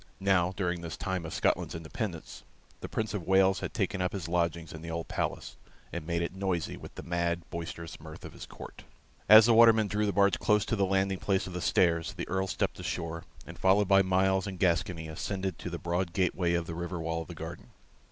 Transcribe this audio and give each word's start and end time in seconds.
Now, 0.19 0.51
during 0.57 0.81
this 0.81 0.97
time 0.97 1.27
of 1.27 1.33
Scotland's 1.35 1.75
independence, 1.75 2.43
the 2.79 2.89
Prince 2.89 3.13
of 3.13 3.27
Wales 3.27 3.59
had 3.59 3.71
taken 3.71 4.01
up 4.01 4.13
his 4.13 4.27
lodging 4.27 4.67
in 4.73 4.81
the 4.81 4.89
old 4.89 5.07
palace, 5.07 5.57
and 5.93 6.07
made 6.07 6.23
it 6.23 6.33
noisy 6.33 6.75
with 6.75 6.95
the 6.95 7.03
mad, 7.03 7.47
boisterous 7.51 7.99
mirth 7.99 8.25
of 8.25 8.33
his 8.33 8.47
court. 8.47 8.83
As 9.29 9.45
the 9.45 9.53
watermen 9.53 9.85
drew 9.87 10.07
the 10.07 10.11
barge 10.11 10.39
close 10.39 10.65
to 10.65 10.75
the 10.75 10.87
landing 10.87 11.19
place 11.19 11.45
of 11.45 11.53
the 11.53 11.61
stairs, 11.61 12.13
the 12.13 12.27
Earl 12.27 12.47
stepped 12.47 12.79
ashore, 12.79 13.25
and 13.45 13.59
followed 13.59 13.87
by 13.87 14.01
Myles 14.01 14.47
and 14.47 14.57
Gascoyne, 14.57 15.07
ascended 15.07 15.59
to 15.59 15.69
the 15.69 15.77
broad 15.77 16.13
gate 16.13 16.33
way 16.33 16.55
of 16.55 16.65
the 16.65 16.73
river 16.73 16.99
wall 16.99 17.21
of 17.21 17.27
the 17.27 17.35
garden. 17.35 17.69